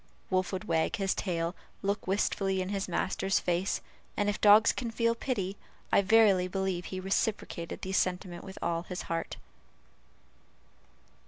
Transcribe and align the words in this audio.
Wolf 0.31 0.51
would 0.51 0.63
wag 0.63 0.95
his 0.95 1.13
tail, 1.13 1.55
look 1.83 2.07
wistfully 2.07 2.59
in 2.59 2.69
his 2.69 2.87
master's 2.87 3.39
face, 3.39 3.81
and 4.17 4.29
if 4.29 4.41
dogs 4.41 4.71
can 4.71 4.89
feel 4.89 5.13
pity, 5.13 5.57
I 5.91 6.01
verily 6.01 6.47
believe 6.47 6.85
he 6.85 6.99
reciprocated 6.99 7.83
the 7.83 7.91
sentiment 7.91 8.43
with 8.43 8.57
all 8.63 8.81
his 8.81 9.03
heart. 9.03 9.37